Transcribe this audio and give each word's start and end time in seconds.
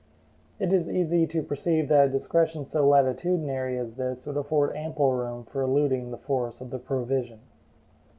It 0.57 0.73
is 0.73 0.89
easy 0.89 1.27
to 1.27 1.43
perceive 1.43 1.87
that 1.89 2.07
a 2.07 2.09
discretion 2.09 2.65
so 2.65 2.87
latitudinary 2.87 3.77
as 3.77 3.97
this 3.97 4.25
would 4.25 4.35
afford 4.35 4.75
ample 4.75 5.13
room 5.13 5.43
for 5.43 5.61
eluding 5.61 6.09
the 6.09 6.17
force 6.17 6.59
of 6.59 6.71
the 6.71 6.79
provision. 6.79 7.41